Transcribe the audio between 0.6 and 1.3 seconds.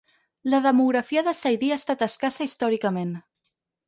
demografia